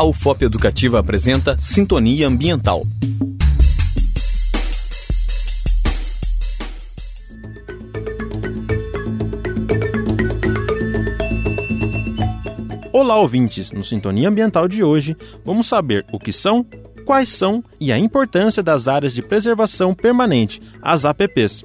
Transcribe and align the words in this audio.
A 0.00 0.04
UFOP 0.04 0.46
Educativa 0.46 0.98
apresenta 0.98 1.58
Sintonia 1.60 2.26
Ambiental. 2.26 2.86
Olá, 12.90 13.20
ouvintes! 13.20 13.72
No 13.72 13.84
Sintonia 13.84 14.30
Ambiental 14.30 14.66
de 14.66 14.82
hoje, 14.82 15.14
vamos 15.44 15.66
saber 15.66 16.06
o 16.10 16.18
que 16.18 16.32
são, 16.32 16.64
quais 17.04 17.28
são 17.28 17.62
e 17.78 17.92
a 17.92 17.98
importância 17.98 18.62
das 18.62 18.88
áreas 18.88 19.12
de 19.12 19.20
preservação 19.20 19.92
permanente, 19.92 20.62
as 20.80 21.04
APPs. 21.04 21.62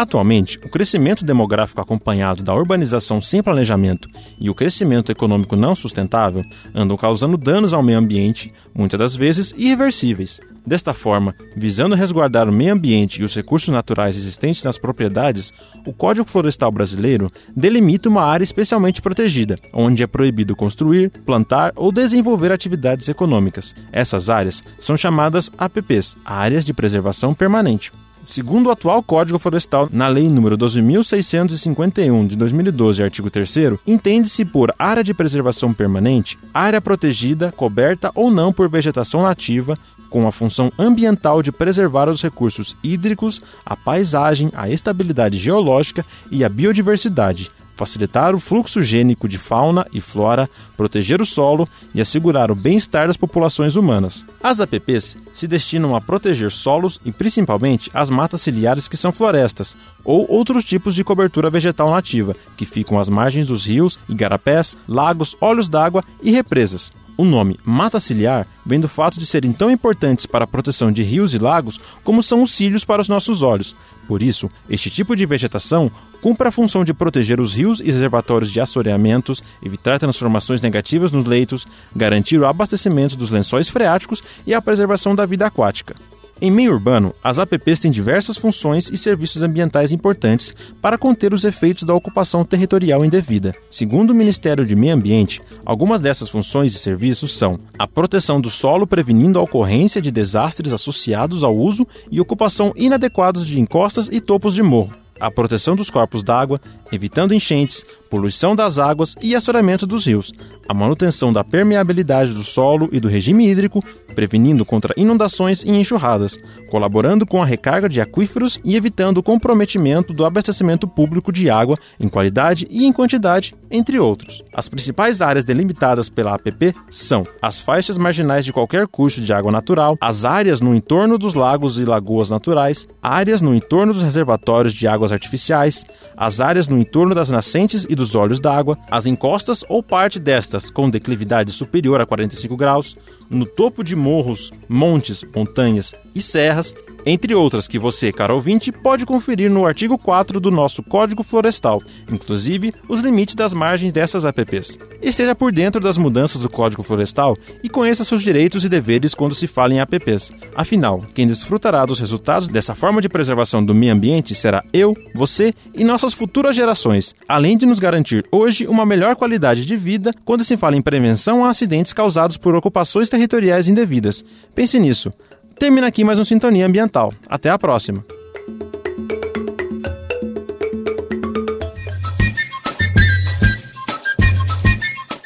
Atualmente, 0.00 0.58
o 0.64 0.68
crescimento 0.70 1.26
demográfico 1.26 1.78
acompanhado 1.78 2.42
da 2.42 2.54
urbanização 2.54 3.20
sem 3.20 3.42
planejamento 3.42 4.08
e 4.40 4.48
o 4.48 4.54
crescimento 4.54 5.12
econômico 5.12 5.56
não 5.56 5.76
sustentável 5.76 6.42
andam 6.74 6.96
causando 6.96 7.36
danos 7.36 7.74
ao 7.74 7.82
meio 7.82 7.98
ambiente, 7.98 8.50
muitas 8.74 8.98
das 8.98 9.14
vezes 9.14 9.52
irreversíveis. 9.58 10.40
Desta 10.66 10.94
forma, 10.94 11.34
visando 11.54 11.94
resguardar 11.94 12.48
o 12.48 12.52
meio 12.52 12.72
ambiente 12.72 13.20
e 13.20 13.24
os 13.24 13.34
recursos 13.34 13.68
naturais 13.68 14.16
existentes 14.16 14.64
nas 14.64 14.78
propriedades, 14.78 15.52
o 15.84 15.92
Código 15.92 16.26
Florestal 16.26 16.72
Brasileiro 16.72 17.30
delimita 17.54 18.08
uma 18.08 18.22
área 18.22 18.44
especialmente 18.44 19.02
protegida, 19.02 19.56
onde 19.70 20.02
é 20.02 20.06
proibido 20.06 20.56
construir, 20.56 21.10
plantar 21.26 21.74
ou 21.76 21.92
desenvolver 21.92 22.50
atividades 22.50 23.06
econômicas. 23.06 23.74
Essas 23.92 24.30
áreas 24.30 24.64
são 24.78 24.96
chamadas 24.96 25.50
APPs, 25.58 26.16
Áreas 26.24 26.64
de 26.64 26.72
Preservação 26.72 27.34
Permanente. 27.34 27.92
Segundo 28.24 28.66
o 28.66 28.70
atual 28.70 29.02
Código 29.02 29.38
Florestal, 29.38 29.88
na 29.90 30.06
Lei 30.06 30.28
nº 30.28 30.56
12.651 30.56 32.26
de 32.26 32.36
2012, 32.36 33.02
artigo 33.02 33.30
3 33.30 33.54
entende-se 33.86 34.44
por 34.44 34.72
área 34.78 35.02
de 35.02 35.14
preservação 35.14 35.72
permanente 35.72 36.38
área 36.52 36.80
protegida, 36.80 37.52
coberta 37.52 38.12
ou 38.14 38.30
não 38.30 38.52
por 38.52 38.68
vegetação 38.68 39.22
nativa, 39.22 39.78
com 40.10 40.26
a 40.26 40.32
função 40.32 40.70
ambiental 40.78 41.42
de 41.42 41.52
preservar 41.52 42.08
os 42.08 42.20
recursos 42.20 42.76
hídricos, 42.82 43.40
a 43.64 43.76
paisagem, 43.76 44.50
a 44.54 44.68
estabilidade 44.68 45.38
geológica 45.38 46.04
e 46.30 46.44
a 46.44 46.48
biodiversidade, 46.48 47.50
facilitar 47.80 48.34
o 48.34 48.38
fluxo 48.38 48.82
gênico 48.82 49.26
de 49.26 49.38
fauna 49.38 49.86
e 49.90 50.02
flora, 50.02 50.50
proteger 50.76 51.18
o 51.22 51.24
solo 51.24 51.66
e 51.94 52.00
assegurar 52.00 52.50
o 52.50 52.54
bem-estar 52.54 53.06
das 53.06 53.16
populações 53.16 53.74
humanas. 53.74 54.26
As 54.42 54.60
APPs 54.60 55.16
se 55.32 55.48
destinam 55.48 55.96
a 55.96 56.00
proteger 56.00 56.50
solos 56.50 57.00
e 57.06 57.10
principalmente 57.10 57.90
as 57.94 58.10
matas 58.10 58.42
ciliares 58.42 58.86
que 58.86 58.98
são 58.98 59.10
florestas 59.10 59.74
ou 60.04 60.30
outros 60.30 60.62
tipos 60.62 60.94
de 60.94 61.02
cobertura 61.02 61.48
vegetal 61.48 61.90
nativa 61.90 62.36
que 62.54 62.66
ficam 62.66 62.98
às 62.98 63.08
margens 63.08 63.46
dos 63.46 63.64
rios, 63.64 63.98
igarapés, 64.10 64.76
lagos, 64.86 65.34
olhos 65.40 65.66
d'água 65.66 66.04
e 66.22 66.30
represas. 66.30 66.92
O 67.16 67.24
nome 67.24 67.58
mata 67.64 67.98
ciliar 67.98 68.46
vem 68.64 68.78
do 68.78 68.88
fato 68.88 69.18
de 69.18 69.24
serem 69.24 69.54
tão 69.54 69.70
importantes 69.70 70.26
para 70.26 70.44
a 70.44 70.48
proteção 70.48 70.92
de 70.92 71.02
rios 71.02 71.34
e 71.34 71.38
lagos 71.38 71.80
como 72.04 72.22
são 72.22 72.42
os 72.42 72.52
cílios 72.52 72.84
para 72.84 73.00
os 73.00 73.08
nossos 73.08 73.40
olhos. 73.40 73.74
Por 74.10 74.24
isso, 74.24 74.50
este 74.68 74.90
tipo 74.90 75.14
de 75.14 75.24
vegetação 75.24 75.88
cumpre 76.20 76.48
a 76.48 76.50
função 76.50 76.82
de 76.82 76.92
proteger 76.92 77.40
os 77.40 77.54
rios 77.54 77.78
e 77.78 77.84
reservatórios 77.84 78.50
de 78.50 78.60
assoreamentos, 78.60 79.40
evitar 79.62 80.00
transformações 80.00 80.60
negativas 80.60 81.12
nos 81.12 81.24
leitos, 81.24 81.64
garantir 81.94 82.36
o 82.40 82.44
abastecimento 82.44 83.16
dos 83.16 83.30
lençóis 83.30 83.68
freáticos 83.68 84.20
e 84.44 84.52
a 84.52 84.60
preservação 84.60 85.14
da 85.14 85.24
vida 85.24 85.46
aquática. 85.46 85.94
Em 86.42 86.50
meio 86.50 86.72
urbano, 86.72 87.14
as 87.22 87.38
APPs 87.38 87.80
têm 87.80 87.90
diversas 87.90 88.38
funções 88.38 88.88
e 88.90 88.96
serviços 88.96 89.42
ambientais 89.42 89.92
importantes 89.92 90.54
para 90.80 90.96
conter 90.96 91.34
os 91.34 91.44
efeitos 91.44 91.82
da 91.84 91.92
ocupação 91.94 92.46
territorial 92.46 93.04
indevida. 93.04 93.52
Segundo 93.68 94.12
o 94.12 94.14
Ministério 94.14 94.64
de 94.64 94.74
Meio 94.74 94.94
Ambiente, 94.94 95.42
algumas 95.66 96.00
dessas 96.00 96.30
funções 96.30 96.74
e 96.74 96.78
serviços 96.78 97.36
são 97.36 97.58
a 97.78 97.86
proteção 97.86 98.40
do 98.40 98.48
solo 98.48 98.86
prevenindo 98.86 99.38
a 99.38 99.42
ocorrência 99.42 100.00
de 100.00 100.10
desastres 100.10 100.72
associados 100.72 101.44
ao 101.44 101.54
uso 101.54 101.86
e 102.10 102.22
ocupação 102.22 102.72
inadequados 102.74 103.46
de 103.46 103.60
encostas 103.60 104.08
e 104.10 104.18
topos 104.18 104.54
de 104.54 104.62
morro, 104.62 104.94
a 105.20 105.30
proteção 105.30 105.76
dos 105.76 105.90
corpos 105.90 106.22
d'água, 106.22 106.58
evitando 106.92 107.34
enchentes, 107.34 107.84
poluição 108.10 108.56
das 108.56 108.78
águas 108.78 109.14
e 109.22 109.36
assoreamento 109.36 109.86
dos 109.86 110.06
rios, 110.06 110.32
a 110.68 110.74
manutenção 110.74 111.32
da 111.32 111.44
permeabilidade 111.44 112.32
do 112.32 112.42
solo 112.42 112.88
e 112.92 112.98
do 112.98 113.08
regime 113.08 113.48
hídrico, 113.48 113.82
prevenindo 114.14 114.64
contra 114.64 114.92
inundações 114.96 115.62
e 115.62 115.70
enxurradas, 115.70 116.36
colaborando 116.68 117.24
com 117.24 117.40
a 117.40 117.46
recarga 117.46 117.88
de 117.88 118.00
aquíferos 118.00 118.60
e 118.64 118.76
evitando 118.76 119.18
o 119.18 119.22
comprometimento 119.22 120.12
do 120.12 120.24
abastecimento 120.24 120.88
público 120.88 121.32
de 121.32 121.48
água 121.48 121.76
em 121.98 122.08
qualidade 122.08 122.66
e 122.68 122.84
em 122.84 122.92
quantidade, 122.92 123.54
entre 123.70 123.98
outros. 123.98 124.42
As 124.52 124.68
principais 124.68 125.22
áreas 125.22 125.44
delimitadas 125.44 126.08
pela 126.08 126.34
APP 126.34 126.74
são 126.90 127.24
as 127.40 127.60
faixas 127.60 127.96
marginais 127.96 128.44
de 128.44 128.52
qualquer 128.52 128.88
curso 128.88 129.20
de 129.20 129.32
água 129.32 129.52
natural, 129.52 129.96
as 130.00 130.24
áreas 130.24 130.60
no 130.60 130.74
entorno 130.74 131.16
dos 131.16 131.34
lagos 131.34 131.78
e 131.78 131.84
lagoas 131.84 132.30
naturais, 132.30 132.88
áreas 133.00 133.40
no 133.40 133.54
entorno 133.54 133.92
dos 133.92 134.02
reservatórios 134.02 134.74
de 134.74 134.88
águas 134.88 135.12
artificiais, 135.12 135.84
as 136.16 136.40
áreas 136.40 136.66
no 136.66 136.79
entorno 136.80 137.14
das 137.14 137.30
nascentes 137.30 137.86
e 137.88 137.94
dos 137.94 138.14
olhos 138.14 138.40
d'água, 138.40 138.78
as 138.90 139.06
encostas 139.06 139.64
ou 139.68 139.82
parte 139.82 140.18
destas 140.18 140.70
com 140.70 140.90
declividade 140.90 141.52
superior 141.52 142.00
a 142.00 142.06
45 142.06 142.56
graus, 142.56 142.96
no 143.28 143.46
topo 143.46 143.84
de 143.84 143.94
morros, 143.94 144.50
montes, 144.68 145.24
montanhas 145.34 145.94
e 146.14 146.20
serras 146.20 146.74
entre 147.04 147.34
outras 147.34 147.66
que 147.66 147.78
você, 147.78 148.12
caro 148.12 148.34
ouvinte, 148.34 148.70
pode 148.70 149.06
conferir 149.06 149.50
no 149.50 149.66
artigo 149.66 149.96
4 149.96 150.38
do 150.40 150.50
nosso 150.50 150.82
Código 150.82 151.22
Florestal, 151.22 151.82
inclusive 152.10 152.72
os 152.88 153.00
limites 153.00 153.34
das 153.34 153.54
margens 153.54 153.92
dessas 153.92 154.24
APPs. 154.24 154.78
Esteja 155.02 155.34
por 155.34 155.52
dentro 155.52 155.80
das 155.80 155.96
mudanças 155.96 156.42
do 156.42 156.48
Código 156.48 156.82
Florestal 156.82 157.36
e 157.62 157.68
conheça 157.68 158.04
seus 158.04 158.22
direitos 158.22 158.64
e 158.64 158.68
deveres 158.68 159.14
quando 159.14 159.34
se 159.34 159.46
fala 159.46 159.72
em 159.72 159.80
APPs. 159.80 160.32
Afinal, 160.54 161.02
quem 161.14 161.26
desfrutará 161.26 161.86
dos 161.86 161.98
resultados 161.98 162.48
dessa 162.48 162.74
forma 162.74 163.00
de 163.00 163.08
preservação 163.08 163.64
do 163.64 163.74
meio 163.74 163.92
ambiente 163.92 164.34
será 164.34 164.62
eu, 164.72 164.94
você 165.14 165.54
e 165.74 165.84
nossas 165.84 166.12
futuras 166.12 166.54
gerações, 166.54 167.14
além 167.28 167.56
de 167.56 167.66
nos 167.66 167.78
garantir 167.78 168.24
hoje 168.30 168.66
uma 168.66 168.86
melhor 168.86 169.16
qualidade 169.16 169.64
de 169.64 169.76
vida 169.76 170.12
quando 170.24 170.44
se 170.44 170.56
fala 170.56 170.76
em 170.76 170.82
prevenção 170.82 171.44
a 171.44 171.50
acidentes 171.50 171.92
causados 171.92 172.36
por 172.36 172.54
ocupações 172.54 173.08
territoriais 173.08 173.68
indevidas. 173.68 174.24
Pense 174.54 174.78
nisso. 174.78 175.10
Termina 175.60 175.88
aqui 175.88 176.02
mais 176.02 176.18
um 176.18 176.24
Sintonia 176.24 176.64
Ambiental. 176.64 177.12
Até 177.28 177.50
a 177.50 177.58
próxima. 177.58 178.02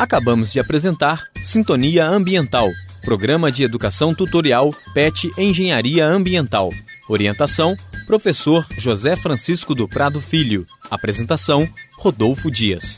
Acabamos 0.00 0.50
de 0.50 0.58
apresentar 0.58 1.24
Sintonia 1.42 2.06
Ambiental, 2.06 2.70
programa 3.02 3.52
de 3.52 3.62
educação 3.62 4.14
tutorial 4.14 4.74
PET 4.94 5.30
Engenharia 5.36 6.06
Ambiental. 6.06 6.70
Orientação: 7.06 7.76
Professor 8.06 8.66
José 8.78 9.14
Francisco 9.14 9.74
do 9.74 9.86
Prado 9.86 10.18
Filho. 10.18 10.66
Apresentação: 10.90 11.68
Rodolfo 11.98 12.50
Dias. 12.50 12.96